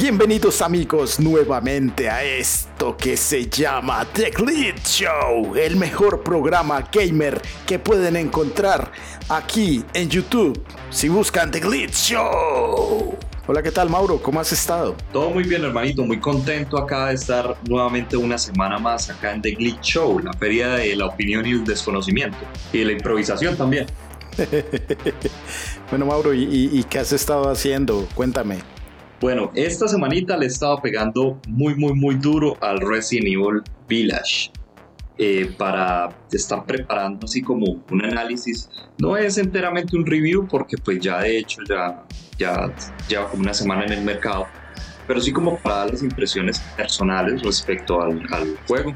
[0.00, 7.42] Bienvenidos amigos nuevamente a esto que se llama The Glitch Show, el mejor programa gamer
[7.66, 8.92] que pueden encontrar
[9.28, 13.14] aquí en YouTube si buscan The Glitch Show.
[13.46, 14.22] Hola, ¿qué tal Mauro?
[14.22, 14.96] ¿Cómo has estado?
[15.12, 16.02] Todo muy bien, hermanito.
[16.02, 20.32] Muy contento acá de estar nuevamente una semana más acá en The Glitch Show, la
[20.32, 22.38] feria de la opinión y el desconocimiento.
[22.72, 23.86] Y de la improvisación también.
[25.90, 28.08] bueno, Mauro, ¿y, qué has estado haciendo?
[28.14, 28.79] Cuéntame.
[29.20, 34.50] Bueno, esta semanita le he estado pegando muy, muy, muy duro al Resident Evil Village.
[35.22, 38.70] Eh, para estar preparando así como un análisis.
[38.96, 42.06] No es enteramente un review porque pues ya de hecho ya,
[42.38, 42.74] ya
[43.06, 44.46] lleva como una semana en el mercado,
[45.06, 48.26] pero sí como para dar las impresiones personales respecto al,
[48.66, 48.94] juego.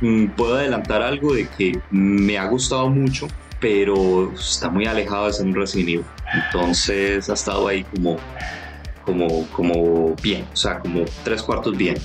[0.00, 3.26] Mm, puedo adelantar algo de que me ha gustado mucho,
[3.58, 6.04] pero está muy alejado de ser un Resident Evil.
[6.32, 8.18] Entonces ha estado ahí como,
[9.04, 11.96] como, como bien, o sea, como tres cuartos bien.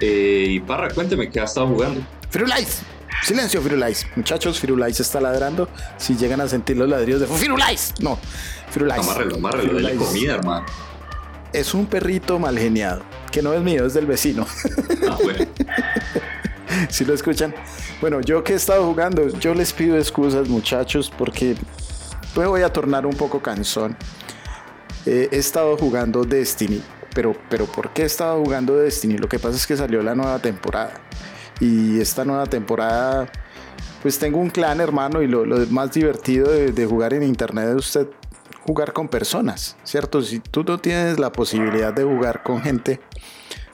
[0.00, 2.00] Eh, y Parra, cuénteme qué ha estado jugando.
[2.30, 2.82] Firulais,
[3.22, 4.06] silencio Firulais.
[4.16, 5.68] Muchachos, Firulais está ladrando.
[5.96, 8.18] Si llegan a sentir los ladrillos de Firulais, no,
[8.70, 9.00] Firulais.
[9.00, 10.66] Amárrelo, amárrelo, la comida, hermano.
[11.52, 14.46] Es un perrito mal geniado, que no es mío, es del vecino.
[15.08, 15.46] Ah, bueno.
[16.90, 17.54] si lo escuchan.
[18.00, 21.56] Bueno, yo que he estado jugando, yo les pido excusas, muchachos, porque
[22.36, 23.96] me voy a tornar un poco cansón.
[25.06, 26.82] He estado jugando Destiny,
[27.14, 29.16] pero, pero ¿por qué he estado jugando Destiny?
[29.18, 31.00] Lo que pasa es que salió la nueva temporada.
[31.60, 33.28] Y esta nueva temporada,
[34.02, 37.76] pues tengo un clan, hermano, y lo, más divertido de, de, jugar en internet es
[37.76, 38.08] usted
[38.66, 40.20] jugar con personas, ¿cierto?
[40.22, 43.00] Si tú no tienes la posibilidad de jugar con gente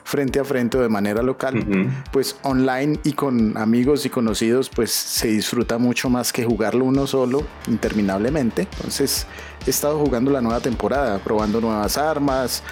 [0.03, 1.65] frente a frente o de manera local,
[2.11, 7.07] pues online y con amigos y conocidos, pues se disfruta mucho más que jugarlo uno
[7.07, 8.67] solo interminablemente.
[8.77, 9.25] Entonces
[9.65, 12.63] he estado jugando la nueva temporada, probando nuevas armas,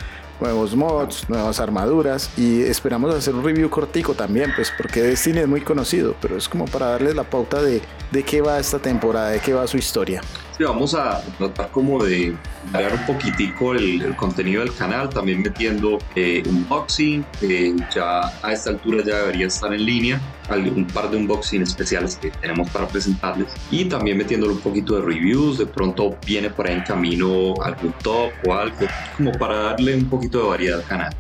[0.42, 5.48] nuevos mods, nuevas armaduras y esperamos hacer un review cortico también, pues porque Destiny es
[5.48, 9.30] muy conocido, pero es como para darles la pauta de, de qué va esta temporada,
[9.30, 10.22] de qué va su historia.
[10.62, 12.36] Sí, vamos a tratar como de
[12.72, 18.70] variar un poquitico el, contenido del canal, también metiendo eh, unboxing, que ya a esta
[18.70, 23.48] altura ya debería estar en línea, un par de unboxing especiales que tenemos para presentarles
[23.72, 27.94] y también metiéndole un poquito de reviews, de pronto viene por ahí en camino algún
[28.04, 28.86] top o algo,
[29.18, 31.16] como para darle un poquito de variedad al canal.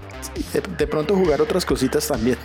[0.78, 2.38] De, pronto jugar otras cositas también.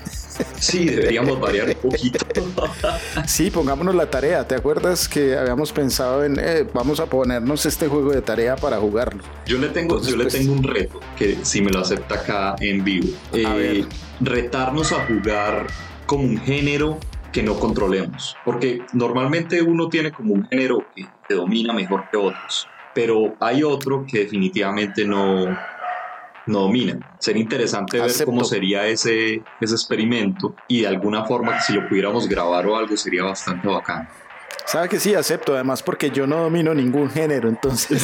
[0.59, 2.19] Sí, deberíamos variar un poquito.
[3.27, 4.47] Sí, pongámonos la tarea.
[4.47, 8.79] ¿Te acuerdas que habíamos pensado en eh, vamos a ponernos este juego de tarea para
[8.79, 9.23] jugarlo?
[9.47, 12.57] Yo le tengo, yo le pues, tengo un reto que si me lo acepta acá
[12.61, 13.09] en vivo.
[13.33, 13.85] Eh,
[14.21, 15.67] retarnos a jugar
[16.07, 16.99] como un género
[17.33, 18.37] que no controlemos.
[18.45, 22.67] Porque normalmente uno tiene como un género que domina mejor que otros.
[22.95, 25.55] Pero hay otro que definitivamente no,
[26.47, 27.05] no dominan.
[27.19, 32.29] Sería interesante ver cómo sería ese, ese experimento y de alguna forma si lo pudiéramos
[32.29, 34.09] grabar o algo sería bastante bacán.
[34.65, 38.03] Sabe que sí, acepto, además porque yo no domino ningún género, entonces.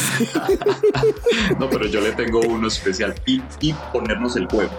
[1.59, 4.71] no, pero yo le tengo uno especial y, y ponernos el juego.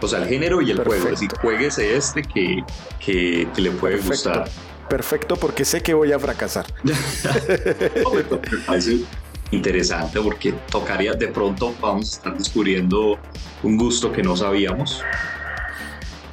[0.00, 1.04] O sea, el género y el juego.
[1.06, 2.62] Es decir, jueguese este que,
[3.04, 4.48] que, le puede gustar.
[4.88, 6.66] Perfecto, porque sé que voy a fracasar.
[9.50, 13.18] interesante porque tocaría de pronto vamos a estar descubriendo
[13.62, 15.02] un gusto que no sabíamos.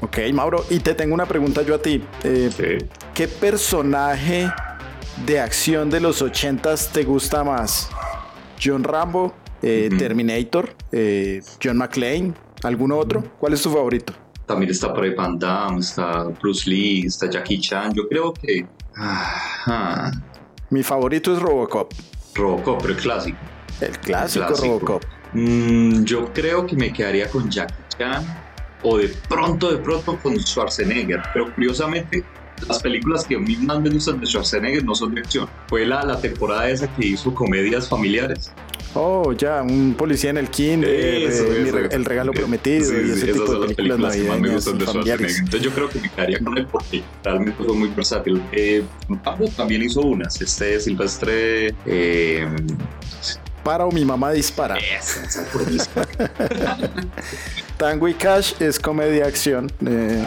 [0.02, 2.04] Ok, Mauro, y te tengo una pregunta yo a ti.
[2.24, 4.52] Eh, ¿Qué personaje
[5.26, 7.90] de acción de los ochentas te gusta más?
[8.62, 13.24] ¿John Rambo, eh, Terminator, eh, John McClane, alguno otro?
[13.40, 14.14] ¿Cuál es tu favorito?
[14.46, 17.94] También está por ahí Van Damme, está Bruce Lee, está Jackie Chan.
[17.94, 18.68] Yo creo que...
[20.70, 21.94] Mi favorito es Robocop.
[22.36, 23.38] Robocop, pero el clásico.
[23.82, 25.04] El clásico, Robocop.
[25.34, 28.26] Mm, yo creo que me quedaría con Jackie Chan
[28.84, 31.22] o de pronto, de pronto con Schwarzenegger.
[31.34, 32.24] Pero curiosamente,
[32.68, 35.50] las películas que a mí más me gustan de Schwarzenegger no son de acción.
[35.68, 38.52] Fue la, la temporada esa que hizo comedias familiares.
[38.96, 43.74] Oh, ya, un policía en el kinder, eh, el regalo prometido y ese tipo de
[43.74, 45.30] películas, que más me gustan de Schwarzenegger.
[45.30, 48.42] Entonces yo creo que me quedaría con él porque realmente fue muy versátil.
[48.52, 48.84] Eh,
[49.56, 51.74] también hizo unas, este Silvestre...
[51.86, 52.48] Eh,
[53.64, 54.78] para o mi mamá dispara.
[57.78, 59.72] Tango y Cash es comedia acción.
[59.86, 60.26] Eh,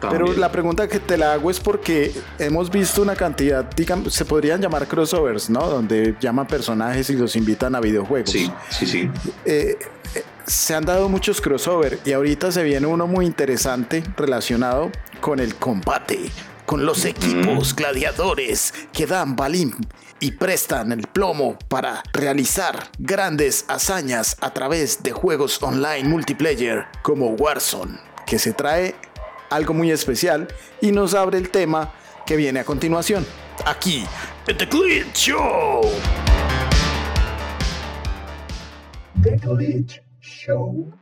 [0.00, 4.24] pero la pregunta que te la hago es porque hemos visto una cantidad, digamos, se
[4.24, 5.68] podrían llamar crossovers, ¿no?
[5.68, 8.30] Donde llaman personajes y los invitan a videojuegos.
[8.30, 9.10] Sí, sí, sí.
[9.44, 9.78] Eh,
[10.14, 14.90] eh, se han dado muchos crossovers y ahorita se viene uno muy interesante relacionado
[15.20, 16.30] con el combate
[16.68, 19.74] con los equipos gladiadores que dan balín
[20.20, 27.30] y prestan el plomo para realizar grandes hazañas a través de juegos online multiplayer como
[27.30, 28.94] Warzone, que se trae
[29.50, 30.48] algo muy especial
[30.80, 31.92] y nos abre el tema
[32.26, 33.26] que viene a continuación,
[33.64, 34.04] aquí
[34.44, 35.82] The Glitch Show.
[39.22, 40.92] The Glitch Show.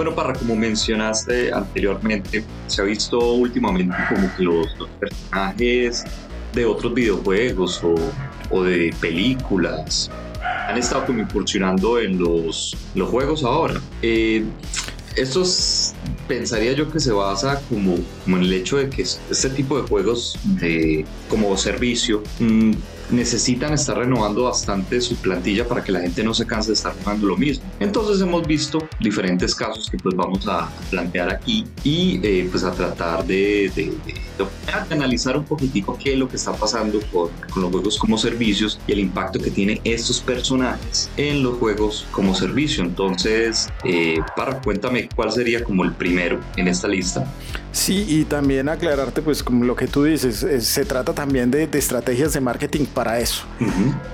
[0.00, 4.66] Bueno, para como mencionaste anteriormente, se ha visto últimamente como que los,
[4.98, 6.04] personajes
[6.54, 7.82] de otros videojuegos
[8.50, 10.10] o, de películas
[10.40, 13.78] han estado como incursionando en los, los juegos ahora.
[14.00, 14.42] Eh,
[15.16, 15.42] esto
[16.26, 17.96] pensaría yo que se basa como,
[18.26, 22.72] en el hecho de que este tipo de juegos de, como servicio mm,
[23.12, 26.94] necesitan estar renovando bastante su plantilla para que la gente no se canse de estar
[27.02, 27.64] jugando lo mismo.
[27.80, 32.72] Entonces hemos visto diferentes casos que pues vamos a plantear aquí y eh, pues a
[32.72, 33.92] tratar de, de,
[34.90, 38.80] analizar un poquitico qué es lo que está pasando con, con, los juegos como servicios
[38.86, 42.82] y el impacto que tienen estos personajes en los juegos como servicio.
[42.82, 47.30] Entonces, eh, para cuéntame cuál sería como el primero en esta lista.
[47.72, 52.32] Sí, y también aclararte, pues como lo que tú dices, se trata también de, estrategias
[52.32, 53.44] de marketing para eso,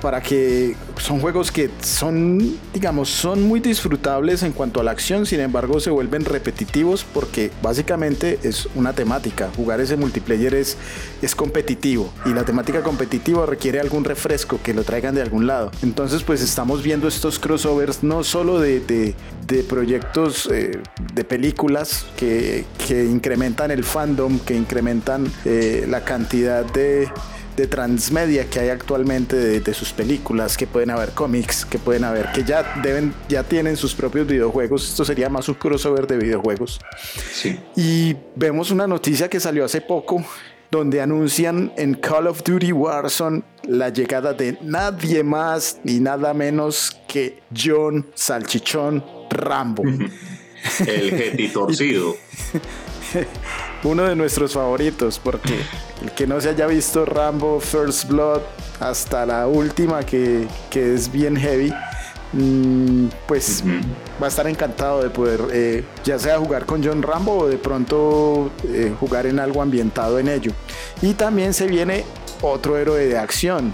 [0.01, 5.27] para que son juegos que son, digamos, son muy disfrutables en cuanto a la acción,
[5.27, 10.77] sin embargo se vuelven repetitivos porque básicamente es una temática, jugar ese multiplayer es,
[11.23, 15.71] es competitivo y la temática competitiva requiere algún refresco que lo traigan de algún lado.
[15.83, 20.81] Entonces pues estamos viendo estos crossovers no solo de, de, proyectos eh,
[21.15, 27.09] de películas que, que incrementan el fandom, que incrementan eh, la cantidad de,
[27.57, 32.31] de, transmedia que hay actualmente de, sus películas, que pueden haber cómics, que pueden haber,
[32.33, 34.89] que ya deben, ya tienen sus propios videojuegos.
[34.89, 36.81] Esto sería más un crossover de videojuegos.
[37.77, 40.25] Y vemos una noticia que salió hace poco
[40.71, 46.97] donde anuncian en Call of Duty Warzone la llegada de nadie más ni nada menos
[47.07, 49.83] que John Salchichón Rambo.
[50.87, 52.17] El Getty torcido.
[53.85, 55.61] uno de nuestros favoritos, porque
[56.03, 58.41] el que no se haya visto Rambo First Blood
[58.81, 61.73] hasta la última, que, es bien heavy,
[62.33, 63.63] mm, pues
[64.21, 67.59] va a estar encantado de poder eh, ya sea jugar con John Rambo o de
[67.59, 70.53] pronto eh, jugar en algo ambientado en ello.
[71.03, 72.05] Y también se viene
[72.43, 73.73] otro héroe de acción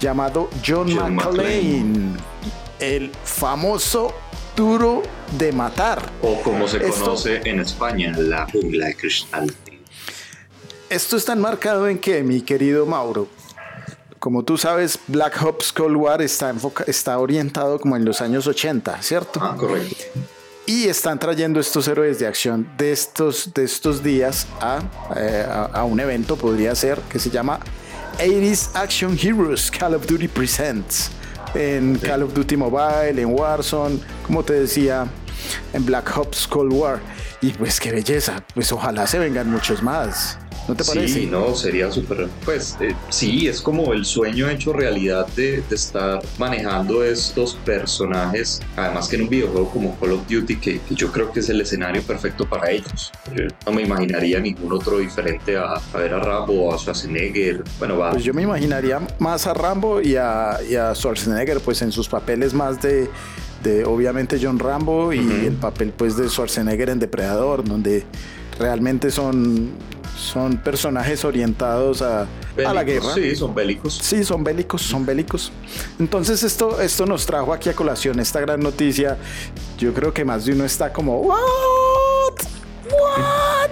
[0.00, 2.16] llamado John, John
[2.80, 4.14] el famoso
[4.56, 5.02] duro
[5.38, 6.10] de matar.
[6.22, 9.54] O como se conoce en España, la jungla de cristal.
[10.88, 13.28] Esto está enmarcado en que, mi querido Mauro,
[14.18, 16.54] como tú sabes, Black Ops Cold War está,
[16.86, 19.40] está orientado como en los años 80, ¿cierto?
[19.42, 19.96] Ah, correcto.
[20.66, 24.80] Y están trayendo estos héroes de acción de estos, de estos días a,
[25.16, 27.60] eh, a, un evento, podría ser, que se llama
[28.18, 31.10] 80s Action Heroes Call of Duty Presents
[31.54, 35.06] en Call of Duty Mobile, en Warzone, como te decía,
[35.72, 37.00] en Black Ops Cold War.
[37.40, 40.38] Y pues qué belleza, pues ojalá se vengan muchos más.
[40.68, 41.08] ¿No te parece?
[41.08, 42.28] Sí, no, sería súper.
[42.44, 48.60] Pues eh, sí, es como el sueño hecho realidad de, estar manejando estos personajes.
[48.76, 51.60] Además, que en un videojuego como Call of Duty, que, yo creo que es el
[51.60, 53.12] escenario perfecto para ellos.
[53.34, 57.64] Yo no me imaginaría ningún otro diferente a, ver a Rambo o a Schwarzenegger.
[57.78, 58.10] Bueno, va.
[58.10, 62.08] Pues yo me imaginaría más a Rambo y a, y a Schwarzenegger, pues en sus
[62.08, 63.10] papeles más de
[63.62, 68.04] de obviamente John Rambo y el papel pues de Schwarzenegger en Depredador, donde
[68.58, 69.70] realmente son
[70.20, 73.14] son personajes orientados a, a, la guerra.
[73.14, 73.94] Sí, son bélicos.
[73.94, 75.50] Sí, son bélicos, son bélicos.
[75.98, 79.16] Entonces esto, esto nos trajo aquí a colación esta gran noticia.
[79.78, 81.38] Yo creo que más de uno está como, ¿what?
[82.90, 83.70] ¿What?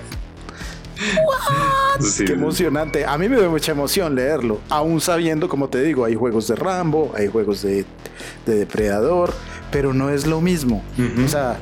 [1.99, 2.27] ¿What?
[2.27, 3.05] Qué emocionante.
[3.05, 6.57] A mí me da mucha emoción leerlo, aún sabiendo, como te digo, hay juegos de
[6.57, 7.85] Rambo, hay juegos de,
[8.47, 9.33] de Depredador,
[9.71, 10.83] pero no es lo mismo.
[11.25, 11.59] O sea,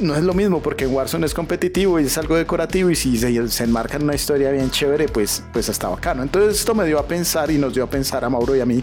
[0.00, 3.48] no es lo mismo porque Warzone es competitivo y es algo decorativo y si se,
[3.48, 6.22] se enmarca en una historia bien chévere, pues, pues está bacano.
[6.22, 8.66] Entonces esto me dio a pensar y nos dio a pensar a Mauro y a
[8.66, 8.82] mí,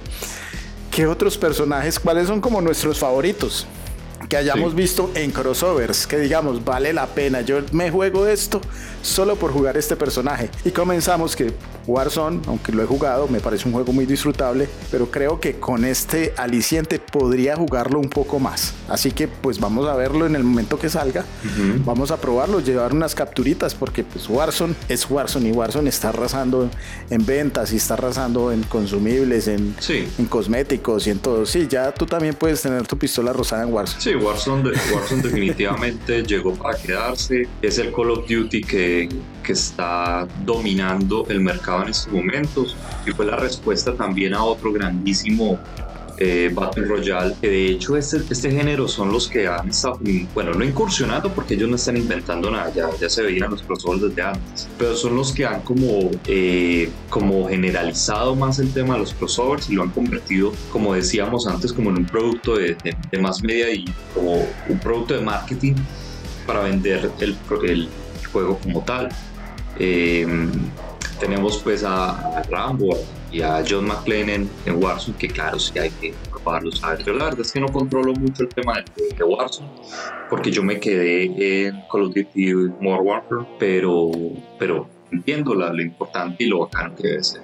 [0.91, 3.67] ¿qué otros personajes, cuáles son como nuestros favoritos?
[4.29, 8.61] Que hayamos visto en crossovers, que digamos, vale la pena, yo me juego esto
[9.01, 10.49] solo por jugar este personaje.
[10.65, 11.53] Y comenzamos que
[11.87, 15.85] Warzone, aunque lo he jugado, me parece un juego muy disfrutable, pero creo que con
[15.85, 18.73] este aliciente podría jugarlo un poco más.
[18.89, 21.25] Así que pues vamos a verlo en el momento que salga.
[21.85, 26.69] Vamos a probarlo, llevar unas capturitas, porque pues Warzone es Warzone y Warzone está arrasando
[27.09, 29.73] en ventas y está arrasando en consumibles, en,
[30.17, 31.45] en cosméticos y en todo.
[31.45, 34.01] Sí, ya tú también puedes tener tu pistola rosada en Warzone.
[34.01, 37.47] Sí, Warzone, Warzone definitivamente llegó para quedarse.
[37.61, 39.09] Es el Call of Duty que,
[39.43, 44.71] que está dominando el mercado en estos momentos y fue la respuesta también a otro
[44.71, 45.59] grandísimo
[46.17, 49.99] eh, Battle Royale, que de hecho este, este género son los que han estado,
[50.33, 54.01] bueno, no incursionando porque ellos no están inventando nada, ya, ya se veían los crossovers
[54.01, 59.01] desde antes, pero son los que han como, eh, como generalizado más el tema de
[59.01, 62.75] los crossovers y lo han convertido, como decíamos antes, como en un producto de,
[63.11, 65.75] de, más media y como un producto de marketing
[66.45, 67.89] para vender el, el
[68.31, 69.09] juego como tal.
[69.79, 70.25] Eh,
[71.19, 72.97] tenemos pues a, a Rambo,
[73.31, 76.83] y a John McClane en, Warzone, que claro, sí hay que probarlos.
[76.83, 79.69] A ver, la verdad es que no controlo mucho el tema de, Warzone,
[80.29, 84.11] porque yo me quedé en Call of Duty Modern Warfare, pero,
[84.57, 87.41] pero entiendo la, lo importante y lo bacano que debe ser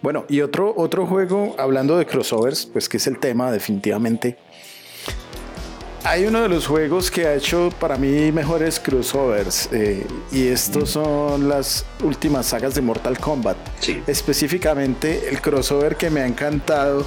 [0.00, 4.38] Bueno, y otro, otro juego, hablando de crossovers, pues que es el tema definitivamente
[6.04, 10.90] hay uno de los juegos que ha hecho para mí mejores crossovers eh, y estos
[10.90, 13.56] son las últimas sagas de Mortal Kombat.
[14.06, 17.06] Específicamente el crossover que me ha encantado,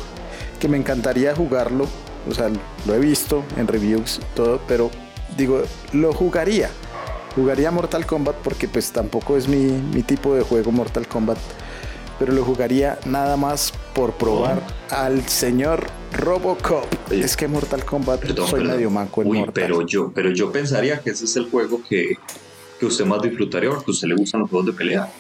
[0.60, 1.88] que me encantaría jugarlo,
[2.30, 2.50] o sea,
[2.86, 4.90] lo he visto en reviews todo, pero
[5.38, 6.70] digo, lo jugaría.
[7.36, 11.38] Jugaría Mortal Kombat porque pues tampoco es mi, mi tipo de juego Mortal Kombat
[12.20, 14.62] pero lo jugaría nada más por probar
[14.92, 14.96] oh.
[14.96, 16.86] al señor Robocop.
[17.12, 19.54] es que Mortal Kombat soy medio manco en Mortal.
[19.54, 22.18] Pero yo, pero yo pensaría que ese es el juego que,
[22.80, 25.12] que usted más disfrutaría porque a usted le gustan los juegos de pelea.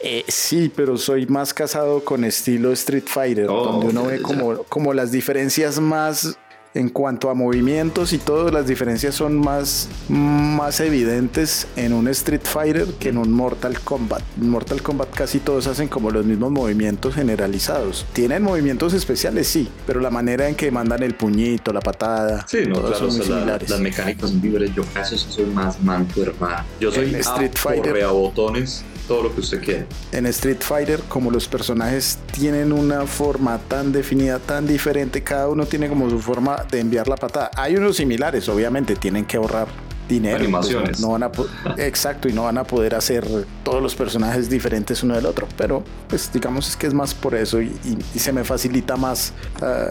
[0.00, 4.62] Eh, sí, pero soy más casado con estilo Street Fighter, oh, donde uno ve como,
[4.64, 6.36] como las diferencias más
[6.74, 12.42] en cuanto a movimientos y todas las diferencias son más, más evidentes en un Street
[12.42, 14.22] Fighter que en un Mortal Kombat.
[14.40, 18.04] En Mortal Kombat casi todos hacen como los mismos movimientos generalizados.
[18.12, 22.64] Tienen movimientos especiales, sí, pero la manera en que mandan el puñito, la patada, sí,
[22.66, 24.74] no, claro, son las mecánicas son libres.
[24.74, 26.64] Yo casi soy más manco, hermano.
[26.80, 28.04] Yo soy Street Fighter.
[28.08, 29.86] botones todo lo que usted quiere.
[30.12, 35.66] En Street Fighter, como los personajes tienen una forma tan definida, tan diferente, cada uno
[35.66, 37.50] tiene como su forma de enviar la patada.
[37.56, 39.68] Hay unos similares, obviamente, tienen que ahorrar
[40.08, 40.36] dinero.
[40.36, 41.00] Pues, Animaciones.
[41.00, 41.30] no van a
[41.78, 43.26] exacto, y no van a poder hacer
[43.62, 45.46] todos los personajes diferentes uno del otro.
[45.56, 47.72] Pero, pues, digamos es que es más por eso y,
[48.16, 49.32] se me facilita más.
[49.60, 49.88] Ah,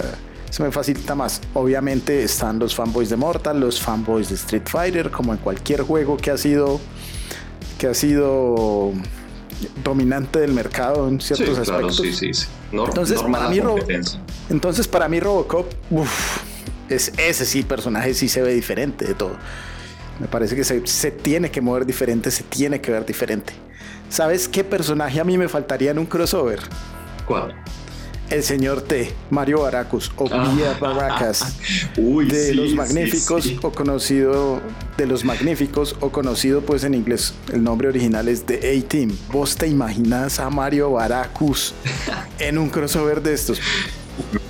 [0.50, 1.41] se me facilita más.
[1.55, 6.15] Obviamente están los fanboys de Mortal, los fanboys de Street Fighter, como en cualquier juego
[6.15, 6.79] que ha sido
[7.84, 8.94] que ha sido
[9.84, 12.02] dominante del mercado en ciertos aspectos.
[12.72, 13.60] entonces, para mí
[14.50, 15.66] entonces, para mí Robocop,
[16.88, 19.36] es, ese sí, personaje sí se ve diferente de todo.
[20.22, 23.52] Me parece que se, se, tiene que mover diferente, se tiene que ver diferente.
[24.08, 26.62] ¿Sabes qué personaje a mí me faltaría en un crossover?
[27.28, 27.54] ¿Cuál?
[28.34, 31.56] El señor T, Mario Baracus o Vía Baracas
[31.96, 34.60] de los magníficos o conocido
[34.98, 39.16] de los magníficos o conocido pues en inglés el nombre original es The A-Team.
[39.32, 41.75] ¿Vos te imaginas a Mario Baracus
[42.40, 43.62] en un crossover de estos?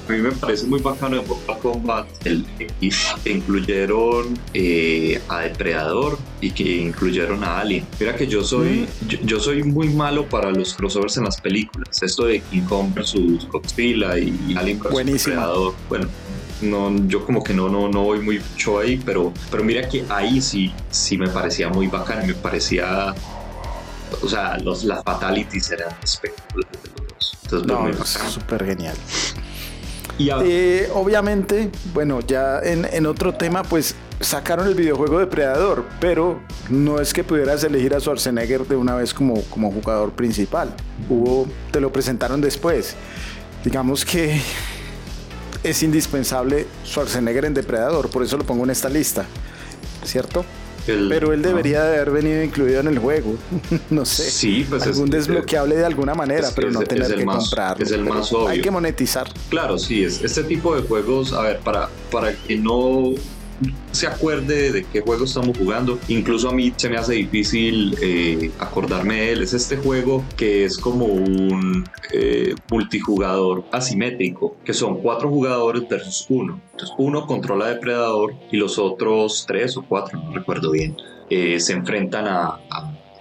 [0.08, 5.40] A mí me parece muy bacano de Mortal Kombat el X que incluyeron eh, a
[5.40, 7.86] Depredador y que incluyeron a Alien.
[8.00, 9.26] Mira que yo soy mm.
[9.26, 12.04] yo, soy muy malo para los crossovers en las películas.
[12.04, 15.74] Esto de King Kong versus Godzilla y Alien versus Depredador.
[15.88, 16.10] Bueno,
[16.64, 20.06] no, yo como que no, no, no voy muy mucho ahí, pero, pero mira que
[20.10, 23.14] ahí sí, sí me parecía muy bacano, me parecía,
[24.22, 28.96] o sea, los, las fatalities eran espectaculares de los Entonces, no, es súper genial.
[30.20, 36.40] Eh, obviamente, bueno, ya en, otro tema, pues sacaron el videojuego de Predador, pero
[36.70, 40.74] no es que pudieras elegir a Schwarzenegger de una vez como, como jugador principal.
[41.10, 42.96] Hubo, te lo presentaron después.
[43.64, 44.42] Digamos que
[45.64, 49.26] es indispensable Schwarzenegger en Depredador, por eso lo pongo en esta lista,
[50.04, 50.46] ¿cierto?
[50.86, 53.36] Pero él debería de haber venido incluido en el juego.
[53.90, 54.30] no sé.
[54.30, 57.84] Sí, pues algún desbloqueable de alguna manera, pero no tener que comprarlo.
[57.84, 58.50] Es el más obvio.
[58.50, 59.28] Hay que monetizar.
[59.50, 63.14] Claro, sí, es este tipo de juegos, a ver, para, para que no
[63.92, 66.00] se acuerde de qué juego estamos jugando.
[66.08, 69.42] Incluso a mí se me hace difícil eh, acordarme de él.
[69.44, 76.26] Es este juego que es como un eh, multijugador asimétrico, que son cuatro jugadores versus
[76.30, 76.60] uno.
[76.72, 80.96] Entonces uno controla depredador y los otros tres o cuatro, no recuerdo bien,
[81.30, 82.60] eh, se enfrentan a,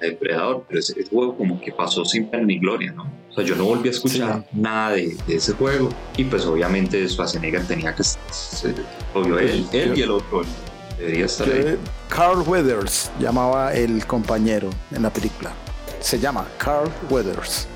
[0.06, 0.64] depredador.
[0.68, 3.04] Pero ese, juego como que pasó sin pena ni gloria, ¿no?
[3.30, 7.66] O sea, yo no volví a escuchar nada de, ese juego y pues obviamente Schwarzenegger
[7.66, 8.74] tenía que ser,
[9.14, 10.42] obvio, él, él y el otro
[10.98, 11.78] debería estar ahí.
[12.08, 15.52] Carl Weathers llamaba el compañero en la película.
[16.00, 17.66] Se llama Carl Weathers.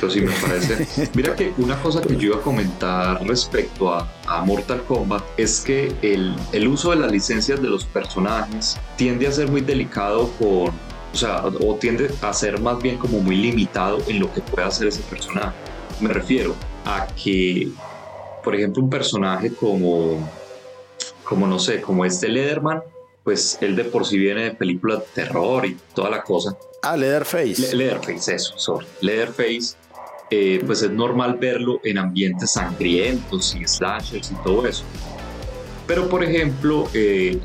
[0.00, 1.10] pero sí me parece.
[1.14, 5.60] Mira que una cosa que yo iba a comentar respecto a, a Mortal Kombat es
[5.60, 10.28] que el, el uso de las licencias de los personajes tiende a ser muy delicado
[10.38, 10.72] con
[11.12, 14.66] o sea, o tiende a ser más bien como muy limitado en lo que puede
[14.66, 15.56] hacer ese personaje.
[16.00, 17.68] Me refiero a que,
[18.44, 20.28] por ejemplo, un personaje como,
[21.24, 22.82] como no sé, como este Leatherman,
[23.24, 26.56] pues él de por sí viene de películas de terror y toda la cosa.
[26.82, 27.74] Ah, Leatherface.
[27.74, 28.86] Leatherface, eso, sorry.
[29.00, 29.76] Leatherface,
[30.30, 34.84] eh, pues es normal verlo en ambientes sangrientos y slashers y todo eso.
[35.88, 37.38] Pero por ejemplo, eh,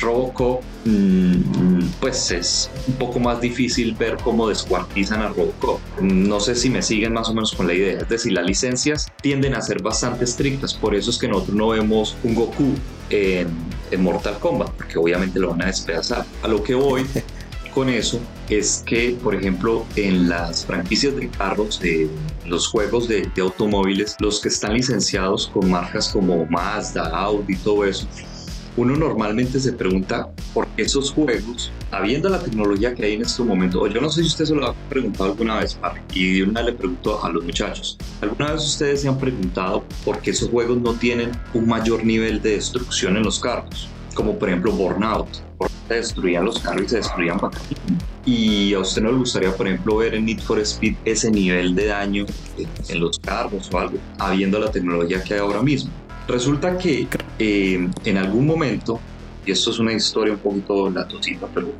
[0.00, 5.80] Robocop, mm, pues es un poco más difícil ver cómo descuartizan a Robocop.
[6.00, 7.98] No sé si me siguen más o menos con la idea.
[7.98, 10.74] Es decir, las licencias tienden a ser bastante estrictas.
[10.74, 12.72] Por eso es que nosotros no vemos un Goku
[13.10, 13.48] en,
[13.90, 16.24] en Mortal Kombat, porque obviamente lo van a despedazar.
[16.42, 17.04] A lo que voy
[17.78, 18.18] con eso
[18.50, 22.10] es que, por ejemplo, en las franquicias de carros, de
[22.44, 28.08] los juegos de, automóviles, los que están licenciados con marcas como Mazda, Audi, todo eso,
[28.76, 33.44] uno normalmente se pregunta por qué esos juegos, habiendo la tecnología que hay en este
[33.44, 35.78] momento, o yo no sé si usted se lo ha preguntado alguna vez,
[36.12, 40.32] y una le pregunto a los muchachos, ¿alguna vez ustedes se han preguntado por qué
[40.32, 43.88] esos juegos no tienen un mayor nivel de destrucción en los carros?
[44.14, 45.28] Como por ejemplo Burnout
[45.88, 47.38] se destruían los carros y se destruían
[48.24, 51.74] Y a usted no le gustaría, por ejemplo, ver en Need for Speed ese nivel
[51.74, 52.26] de daño
[52.88, 55.90] en los carros o algo, habiendo la tecnología que hay ahora mismo.
[56.28, 59.00] Resulta que eh, en algún momento,
[59.46, 61.72] y esto es una historia un poquito latosita, pero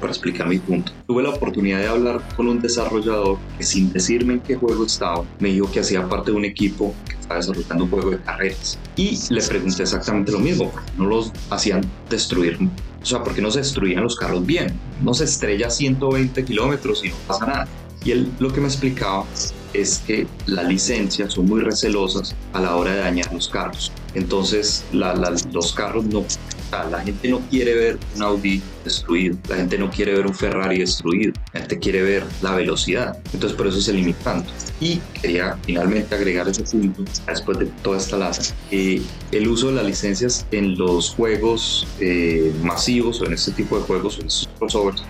[0.00, 0.92] para explicar mi punto.
[1.06, 5.24] Tuve la oportunidad de hablar con un desarrollador que sin decirme en qué juego estaba,
[5.40, 8.78] me dijo que hacía parte de un equipo que estaba desarrollando un juego de carreras.
[8.94, 11.80] Y le pregunté exactamente lo mismo, porque no los hacían
[12.10, 12.58] destruir
[13.06, 14.74] o sea, porque no se destruían los carros bien.
[15.00, 17.68] No se estrella a 120 kilómetros y no pasa nada.
[18.04, 19.24] Y él lo que me explicaba
[19.72, 23.92] es que las licencias son muy recelosas a la hora de dañar los carros.
[24.14, 26.24] Entonces, los carros no
[26.70, 30.78] la gente no quiere ver un Audi destruido, la gente no quiere ver un Ferrari
[30.78, 33.18] destruido, la gente quiere ver la velocidad.
[33.32, 34.50] Entonces por eso se limita tanto.
[34.80, 39.00] Y quería finalmente agregar ese punto, después de toda esta lata, eh,
[39.32, 43.84] el uso de las licencias en los juegos eh, masivos o en este tipo de
[43.84, 45.02] juegos, en estos crossovers,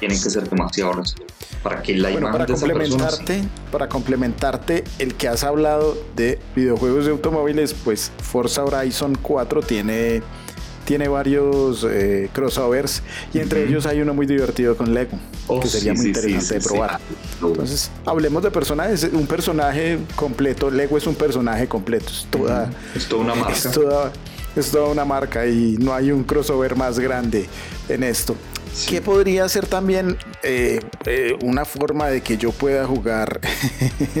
[0.00, 5.28] tienen que ser demasiado reservados para que la bueno, para complementarte, para complementarte el que
[5.28, 10.22] has hablado de videojuegos de automóviles, pues Forza Horizon 4 tiene
[10.92, 13.02] tiene varios eh, crossovers
[13.32, 16.60] y entre ellos hay uno muy divertido con Lego que oh, sería muy interesante de
[16.60, 17.00] probar.
[17.42, 19.08] Entonces, hablemos de personajes.
[19.10, 22.10] Un personaje completo, Lego es un personaje completo.
[22.10, 23.54] Es toda, es toda una marca.
[24.54, 27.46] Es toda, una marca y no hay un crossover más grande
[27.88, 28.36] en esto.
[28.86, 33.40] ¿Qué podría ser también eh, eh, una forma de que yo pueda jugar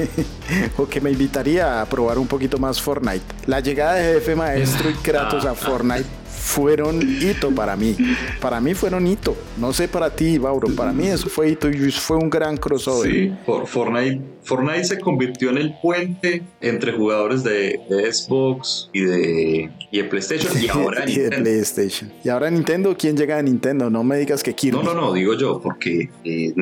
[0.78, 3.26] o que me invitaría a probar un poquito más Fortnite?
[3.44, 7.96] La llegada de Jefe Maestro y Kratos a Fortnite fueron hito para mí.
[8.40, 9.36] Para mí fueron hito.
[9.58, 10.68] No sé para ti, Bauro.
[10.74, 13.10] Para mí eso fue hito y fue un gran crossover.
[13.10, 13.32] Sí,
[13.66, 20.52] Fortnite, Fortnite se convirtió en el puente entre jugadores de, Xbox y de, y PlayStation
[20.60, 21.36] y ahora y Nintendo.
[21.42, 22.12] PlayStation.
[22.24, 23.90] Y ahora Nintendo, ¿quién llega a Nintendo?
[23.90, 24.78] No me digas que Kirby.
[24.78, 26.52] No, no, no, digo yo, porque eh,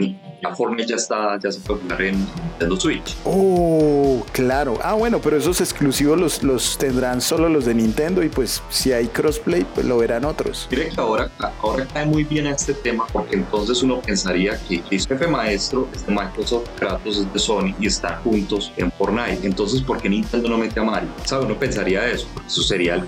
[0.43, 3.17] la Fortnite ya está, ya se puede jugar en Nintendo Switch.
[3.25, 4.79] Oh, claro.
[4.83, 8.93] Ah, bueno, pero esos exclusivos los, los tendrán solo los de Nintendo y pues si
[8.93, 10.69] hay crossplay, pues lo verán otros.
[10.71, 15.01] Mire que ahora, ahora cae muy bien este tema porque entonces uno pensaría que el
[15.01, 19.47] jefe maestro es de Microsoft, Kratos es de Sony y están juntos en Fortnite.
[19.47, 21.11] Entonces, ¿por qué Nintendo no mete a Mario?
[21.25, 21.47] ¿Sabe?
[21.47, 23.05] Uno pensaría eso, porque eso sería el,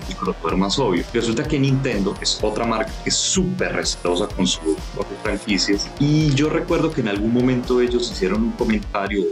[0.51, 1.03] el más obvio.
[1.13, 4.77] Resulta que Nintendo es otra marca que es súper recelosa con sus
[5.23, 9.23] franquicias y yo recuerdo que en algún momento ellos hicieron un comentario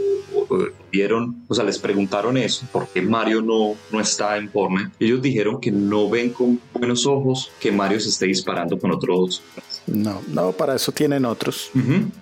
[0.90, 4.90] vieron, o sea, les preguntaron eso, ¿por qué Mario no, no está en Fortnite?
[5.00, 9.42] Ellos dijeron que no ven con buenos ojos que Mario se esté disparando con otros
[9.86, 11.70] no, no, para eso tienen otros.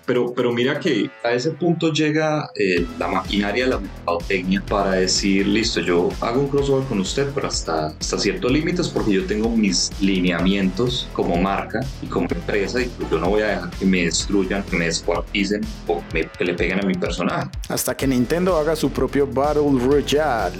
[0.06, 5.46] pero, pero mira que a ese punto llega eh, la maquinaria la mercadotecnia para decir,
[5.46, 9.48] listo, yo hago un crossover con usted, pero hasta, hasta ciertos límites porque yo tengo
[9.50, 13.84] mis lineamientos como marca y como empresa y pues yo no voy a dejar que
[13.84, 16.02] me destruyan, que me descuarticen o
[16.38, 17.50] que le peguen a mi personaje.
[17.68, 20.58] Hasta que Nintendo haga su propio Battle Royale.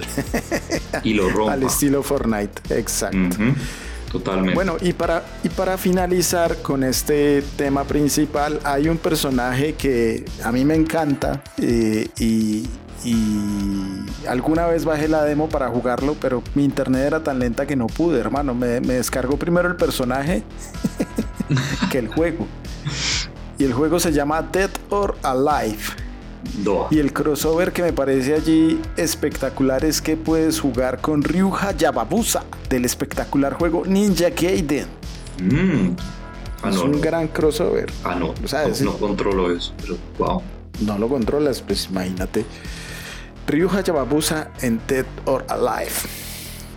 [1.03, 1.55] y lo rompa.
[1.55, 3.19] Al estilo Fortnite, exacto.
[4.11, 4.55] Totalmente.
[4.55, 10.51] Bueno, y para, y para finalizar con este tema principal, hay un personaje que a
[10.51, 12.67] mí me encanta eh, y,
[14.29, 17.87] alguna vez bajé la demo para jugarlo, pero mi internet era tan lenta que no
[17.87, 18.53] pude, hermano.
[18.55, 20.43] Me, me descargó primero el personaje
[21.91, 22.47] que el juego.
[23.59, 26.00] Y el juego se llama Dead or Alive.
[26.91, 32.45] Y el crossover que me parece allí espectacular es que puedes jugar con Ryuha Yababusa
[32.69, 34.87] del espectacular juego Ninja Gaiden.
[35.43, 35.97] Mm.
[36.63, 37.91] Ah, es un gran crossover.
[38.05, 38.35] Ah, no.
[38.83, 40.43] no, controlo eso, pero wow.
[40.81, 42.45] No lo controlas, pues imagínate.
[43.47, 45.93] Ryuha Yababusa en Dead or Alive.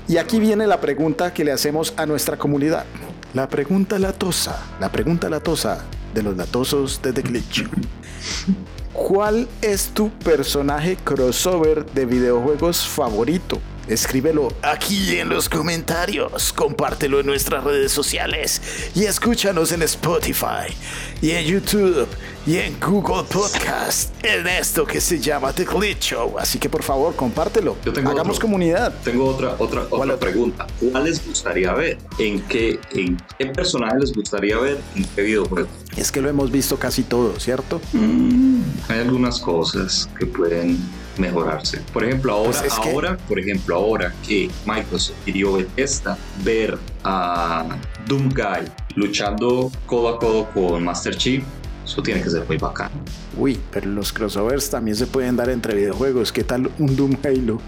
[0.07, 2.85] Y aquí viene la pregunta que le hacemos a nuestra comunidad.
[3.33, 7.65] La pregunta latosa, la pregunta latosa de los latosos de The Glitch.
[8.93, 13.59] ¿Cuál es tu personaje crossover de videojuegos favorito?
[13.87, 18.61] Escríbelo aquí en los comentarios, compártelo en nuestras redes sociales
[18.95, 20.73] y escúchanos en Spotify
[21.21, 22.07] y en YouTube
[22.47, 26.39] y en Google Podcast en esto que se llama The Glitch Show.
[26.39, 27.75] Así que por favor, compártelo.
[28.05, 28.93] Hagamos comunidad.
[29.03, 30.65] Tengo otra otra otra pregunta.
[30.79, 31.97] ¿Cuál les gustaría ver?
[32.19, 35.67] ¿En qué en qué personaje les gustaría ver en qué videojuego?
[35.97, 37.81] Es que lo hemos visto casi todo, ¿cierto?
[37.91, 40.79] Mm, hay algunas cosas que pueden
[41.17, 41.81] mejorarse.
[41.91, 48.65] Por ejemplo, ahora, pues ahora, por ejemplo, ahora que Microsoft pidió Bethesda ver a Doomguy
[48.95, 51.43] luchando codo a codo con Master Chief,
[51.83, 52.91] eso tiene que ser muy bacán.
[53.37, 56.31] Uy, pero los crossovers también se pueden dar entre videojuegos.
[56.31, 57.61] ¿Qué tal un Doom Halo?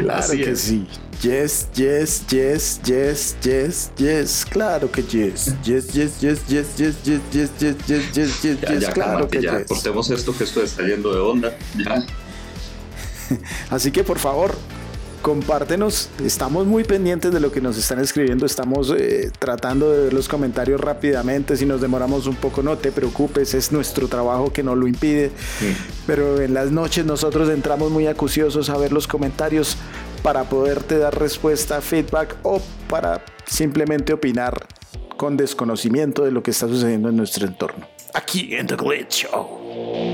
[0.00, 0.86] claro que sí.
[1.22, 4.44] Yes, yes, yes, yes, yes, yes.
[4.50, 5.54] Claro que yes.
[5.62, 8.88] Yes, yes, yes, yes, yes, yes, yes, yes, yes, yes, yes, yes.
[8.90, 9.64] Claro que ya.
[9.64, 11.56] Cortemos esto que esto está yendo de onda.
[11.78, 12.04] Ya.
[13.70, 14.54] Así que por favor,
[15.22, 16.10] compártenos.
[16.22, 18.44] Estamos muy pendientes de lo que nos están escribiendo.
[18.44, 21.56] Estamos eh, tratando de ver los comentarios rápidamente.
[21.56, 23.54] Si nos demoramos un poco, no te preocupes.
[23.54, 25.30] Es nuestro trabajo que nos lo impide.
[26.06, 29.76] Pero en las noches nosotros entramos muy acuciosos a ver los comentarios
[30.22, 34.66] para poderte dar respuesta, feedback o para simplemente opinar
[35.16, 37.86] con desconocimiento de lo que está sucediendo en nuestro entorno.
[38.14, 40.11] Aquí en The Glitch Show.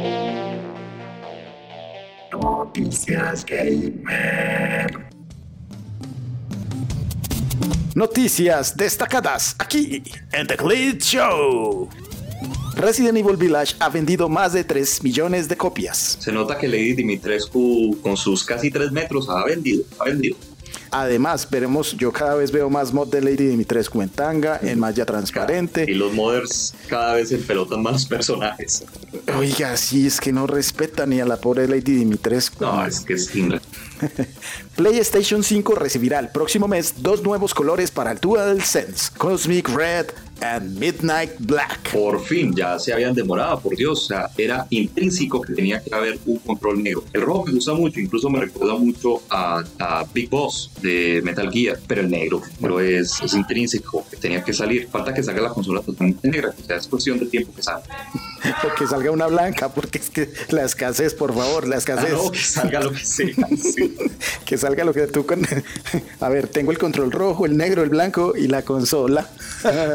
[2.69, 5.09] Noticias Gamer.
[7.95, 10.03] Noticias destacadas aquí
[10.33, 11.89] en The Glitch Show.
[12.77, 16.19] Resident Evil Village ha vendido más de 3 millones de copias.
[16.21, 20.37] Se nota que Lady Dimitrescu con sus casi 3 metros ha vendido, ha vendido.
[20.91, 25.05] Además, veremos, yo cada vez veo más mod de Lady Dimitrescu en tanga, en malla
[25.05, 25.85] transparente.
[25.89, 28.85] Y los modders cada vez pelotan más personajes.
[29.37, 32.65] Oiga, sí, es que no respeta ni a la pobre Lady Dimitrescu.
[32.65, 33.31] No, es que es
[34.77, 40.07] PlayStation 5 recibirá el próximo mes dos nuevos colores para el DualSense, Cosmic Red
[40.41, 41.93] and Midnight Black.
[41.93, 45.95] Por fin, ya se habían demorado, por Dios, o sea, era intrínseco que tenía que
[45.95, 47.05] haber un control negro.
[47.13, 49.65] El rojo me gusta mucho, incluso me recuerda mucho a,
[50.13, 54.53] Big Boss de Metal Gear, pero el negro, pero es, es intrínseco, que tenía que
[54.53, 54.89] salir.
[54.89, 57.85] Falta que salga la consola totalmente negra, o sea, es cuestión de tiempo que salga.
[58.65, 62.13] o que salga una blanca, porque es que la escasez, por favor, la escasez.
[62.15, 63.35] Ah, que salga lo que sea.
[64.45, 65.47] que salga lo que tú con.
[66.21, 69.29] A ver, tengo el control rojo, el negro, el blanco y la consola.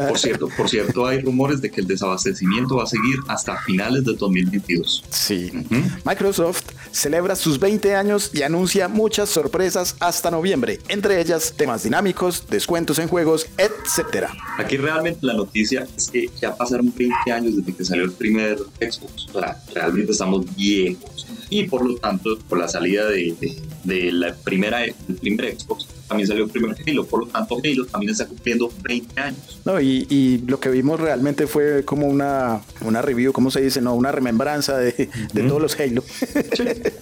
[0.08, 4.04] por cierto, por cierto, hay rumores de que el desabastecimiento va a seguir hasta finales
[4.04, 5.04] de 2022.
[5.10, 5.52] Sí.
[6.04, 12.46] Microsoft celebra sus 20 años y anuncia muchas sorpresas hasta noviembre, entre ellas temas dinámicos,
[12.48, 14.32] descuentos en juegos, etcétera.
[14.58, 18.43] Aquí realmente la noticia es que ya pasaron 20 años desde que salió el primer
[18.80, 19.26] Xbox.
[19.32, 21.26] O sea, realmente estamos viejos.
[21.50, 23.34] Y por lo tanto, por la salida de,
[23.84, 27.06] de, la primera, del primer Xbox, también salió el primer Halo.
[27.06, 29.60] Por lo tanto, Halo también está cumpliendo 20 años.
[29.64, 33.80] No, y, y lo que vimos realmente fue como una, una review, ¿cómo se dice?
[33.80, 36.04] No, una remembranza de, de todos los Halo.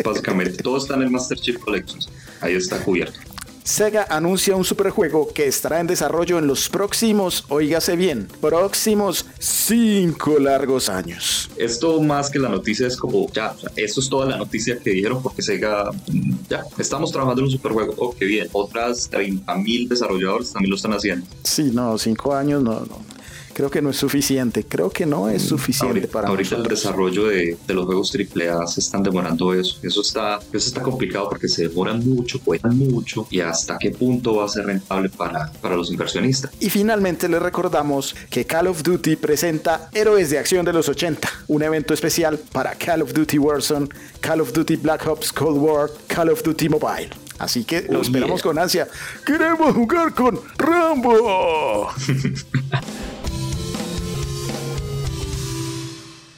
[0.04, 2.00] básicamente, todo está en el Master Chief Collection.
[2.40, 3.18] Ahí está cubierto.
[3.64, 10.40] Sega anuncia un superjuego que estará en desarrollo en los próximos, oígase bien, próximos cinco
[10.40, 11.48] largos años.
[11.56, 15.22] Esto más que la noticia es como, ya, eso es toda la noticia que dijeron
[15.22, 18.48] porque Sega, mm, ya, estamos trabajando en un superjuego, oh, qué bien.
[18.52, 21.24] Otras 30 mil desarrolladores también lo están haciendo.
[21.44, 23.11] Sí, no, cinco años no, no
[23.52, 24.64] creo que no es suficiente.
[24.64, 28.66] Creo que no es suficiente ahorita, para Ahorita el desarrollo de, de, los juegos AAA
[28.66, 29.78] se están demorando eso.
[29.82, 34.36] Eso está, eso está complicado porque se demoran mucho, cuestan mucho y hasta qué punto
[34.36, 36.50] va a ser rentable para, para los inversionistas.
[36.60, 41.28] Y finalmente les recordamos que Call of Duty presenta Héroes de Acción de los 80,
[41.48, 43.88] un evento especial para Call of Duty Warzone,
[44.20, 47.10] Call of Duty Black Ops Cold War, Call of Duty Mobile.
[47.38, 48.86] Así que lo esperamos con ansia.
[49.26, 51.88] ¡Queremos jugar con Rambo!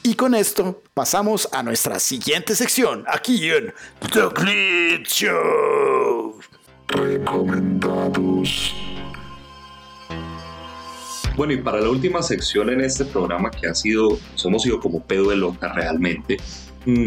[0.05, 3.73] Y con esto pasamos a nuestra siguiente sección aquí en
[4.13, 6.39] The Show.
[6.89, 8.75] Recomendados.
[11.35, 14.79] Bueno, y para la última sección en este programa que ha sido, pues hemos sido
[14.79, 16.37] como pedo de loca realmente,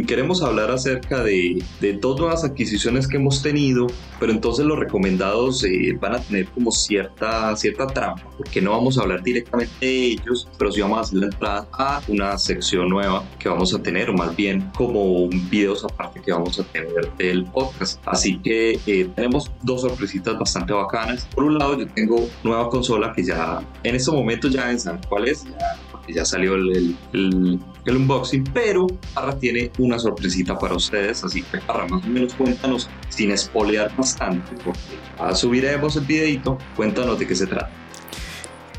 [0.07, 3.87] queremos hablar acerca de, de, dos nuevas adquisiciones que hemos tenido,
[4.19, 8.99] pero entonces los recomendados eh, van a tener como cierta, cierta trampa, porque no vamos
[8.99, 12.89] a hablar directamente de ellos, pero sí vamos a hacer la entrada a una sección
[12.89, 17.13] nueva que vamos a tener, o más bien como videos aparte que vamos a tener
[17.17, 18.01] del podcast.
[18.07, 21.27] Así que eh, tenemos dos sorpresitas bastante bacanas.
[21.35, 25.29] Por un lado, yo tengo nueva consola que ya en este momento ya saben cuál
[25.29, 25.77] es, ya
[26.25, 31.87] salió el, el, el, unboxing, pero Parra tiene una sorpresita para ustedes, así que Parra,
[31.89, 34.81] más o menos cuéntanos, sin espolear bastante, porque
[35.19, 37.71] a subiremos el videito, cuéntanos de qué se trata.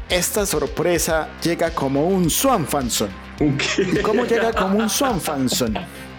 [0.09, 3.09] Esta sorpresa llega como un Swanfanson.
[3.39, 5.73] ¿Y cómo llega como un Swanfanson?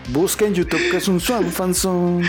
[0.09, 2.23] Busca en YouTube que es un Swanfanson.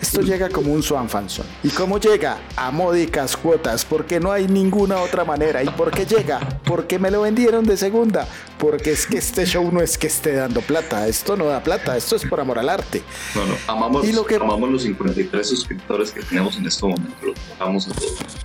[0.00, 1.46] Esto llega como un Swanfanson.
[1.62, 2.38] ¿Y cómo llega?
[2.56, 5.62] A módicas cuotas, porque no hay ninguna otra manera.
[5.62, 6.40] ¿Y por qué llega?
[6.64, 8.26] Porque me lo vendieron de segunda.
[8.58, 11.08] Porque es que este show no es que esté dando plata.
[11.08, 13.02] Esto no da plata, esto es por amor al arte.
[13.34, 14.06] No, no, amamos,
[14.40, 17.14] amamos los 53 suscriptores que tenemos en este momento.
[17.22, 18.44] Los amamos a todos.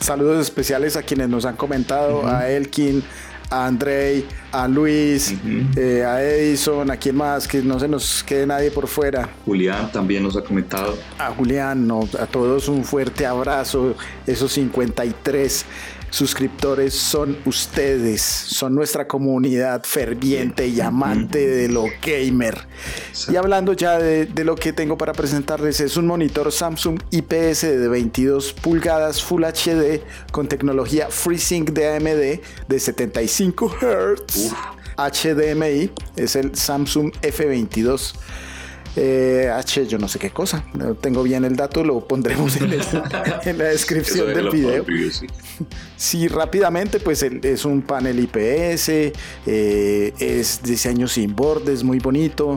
[0.00, 3.02] Saludos especiales a quienes nos han comentado, a Elkin,
[3.50, 5.34] a Andrei, a Luis,
[5.76, 9.28] eh, a Edison, a quien más, que no se nos quede nadie por fuera.
[9.44, 10.98] Julián también nos ha comentado.
[11.18, 13.94] A Julián, no, a todos un fuerte abrazo,
[14.26, 15.66] esos 53
[16.10, 22.66] suscriptores son ustedes, son nuestra comunidad ferviente y amante de lo gamer.
[23.28, 27.62] Y hablando ya de, de, lo que tengo para presentarles, es un monitor Samsung IPS
[27.62, 34.52] de 22 pulgadas Full HD con tecnología FreeSync de AMD de 75 Hz.
[34.96, 38.14] HDMI es el Samsung F22
[38.96, 42.70] eh, H, yo no sé qué cosa, no tengo bien el dato, lo pondremos en,
[43.58, 44.84] la descripción del video.
[45.96, 46.28] sí.
[46.28, 48.88] rápidamente, pues es un panel IPS,
[49.46, 52.56] eh, es diseño sin bordes, muy bonito,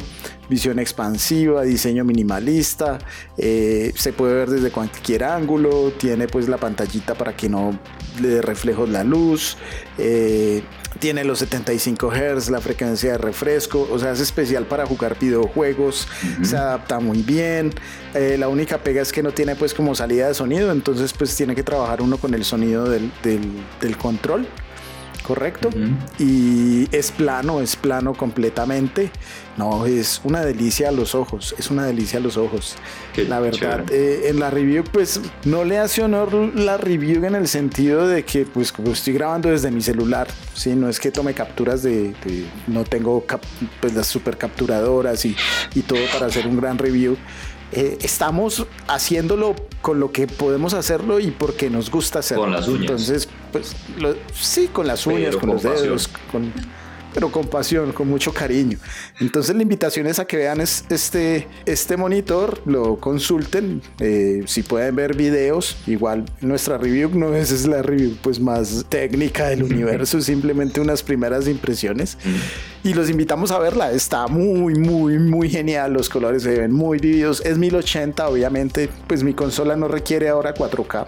[0.52, 3.00] visión expansiva, diseño minimalista,
[3.38, 7.80] eh, se puede ver desde cualquier ángulo, tiene pues la pantallita para que no
[8.22, 9.58] le dé reflejos la luz,
[9.98, 10.62] eh,
[11.00, 16.08] tiene los 75 Hz, la frecuencia de refresco, o sea, es especial para jugar videojuegos,
[16.42, 17.72] se adapta muy bien.
[18.14, 21.36] Eh, la única pega es que no tiene pues como salida de sonido, entonces pues
[21.36, 24.48] tiene que trabajar uno con el sonido del, del control
[25.32, 25.70] correcto.
[26.20, 29.10] Y es plano, es plano completamente.
[29.56, 32.76] No, es una delicia a los ojos, es una delicia a los ojos.
[33.16, 37.48] la verdad, eh, en la review, pues no le hace honor la review en el
[37.48, 40.76] sentido de que, pues, como estoy grabando desde mi celular, ¿sí?
[40.76, 42.14] no es que tome capturas de.
[42.68, 43.26] no tengo
[43.80, 45.36] pues, las super capturadoras y,
[45.76, 47.16] y todo para hacer un gran review.
[47.74, 52.44] Eh, estamos haciéndolo con lo que podemos hacerlo y porque nos gusta hacerlo.
[52.44, 52.82] Con las uñas.
[52.82, 53.76] Entonces, pues
[54.34, 56.52] sí, con las uñas, con los dedos, con
[57.14, 58.78] pero con pasión, con mucho cariño.
[59.20, 64.96] Entonces la invitación es a que vean este, este monitor, lo consulten, eh, si pueden
[64.96, 70.80] ver videos, igual nuestra review no es, la review pues más técnica del universo, simplemente
[70.80, 72.18] unas primeras impresiones.
[72.84, 76.98] Y los invitamos a verla, está muy, muy, muy genial, los colores se ven muy
[76.98, 81.08] vividos, es 1080 obviamente, pues mi consola no requiere ahora 4K.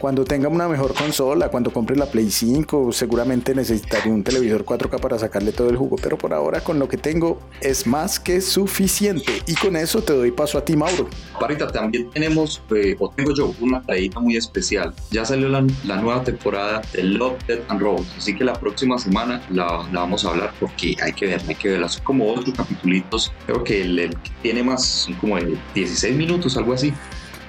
[0.00, 4.98] Cuando tenga una mejor consola, cuando compre la Play 5, seguramente necesitaré un televisor 4K
[4.98, 8.40] para sacarle todo el jugo, pero por ahora con lo que tengo es más que
[8.40, 9.42] suficiente.
[9.46, 11.06] Y con eso te doy paso a ti, Mauro.
[11.38, 14.94] Parita, también tenemos, eh, o tengo yo, una traída muy especial.
[15.10, 19.42] Ya salió la, nueva temporada de Love, Dead and Robots, así que la próxima semana
[19.50, 21.90] la, vamos a hablar porque hay que verla, hay que verla.
[21.90, 26.56] Son como otros capítulos, creo que el, el que tiene más como de 16 minutos,
[26.56, 26.90] algo así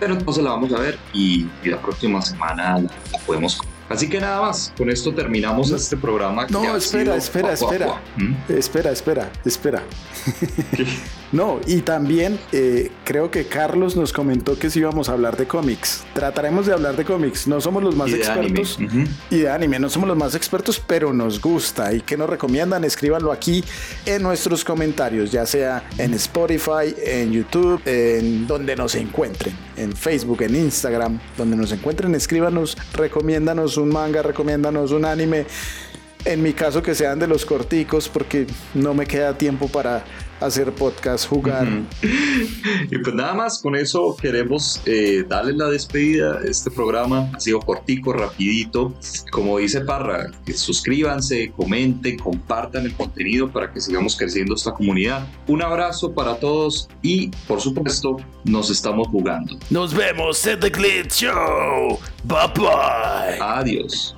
[0.01, 4.41] pero entonces la vamos a ver y, la próxima semana la, podemos Así que nada
[4.41, 6.47] más, con esto terminamos este programa.
[6.49, 8.35] No, espera, espera, espera, ¿Mm?
[8.47, 9.83] espera, espera, espera,
[11.31, 15.47] no, y también eh, creo que Carlos nos comentó que si íbamos a hablar de
[15.47, 16.03] cómics.
[16.13, 17.47] Trataremos de hablar de cómics.
[17.47, 18.77] No somos los más expertos.
[19.29, 21.93] Y de anime, no somos los más expertos, pero nos gusta.
[21.93, 22.83] ¿Y que nos recomiendan?
[22.83, 23.63] Escríbanlo aquí
[24.05, 30.41] en nuestros comentarios, ya sea en Spotify, en YouTube, en donde nos encuentren, en Facebook,
[30.41, 35.45] en Instagram, donde nos encuentren, escríbanos, recomiéndanos un manga, recomiéndanos un anime.
[36.25, 40.03] En mi caso que sean de los corticos porque no me queda tiempo para
[40.41, 41.67] hacer podcast, jugar.
[42.91, 46.39] y pues nada más, con eso queremos eh, darle la despedida.
[46.43, 48.93] Este programa ha sido cortico, rapidito.
[49.31, 55.27] Como dice Parra, que suscríbanse, comenten, compartan el contenido para que sigamos creciendo esta comunidad.
[55.47, 59.57] Un abrazo para todos y por supuesto nos estamos jugando.
[59.69, 61.99] Nos vemos en The Glitch Show.
[62.23, 63.39] Bye bye.
[63.39, 64.15] Adiós.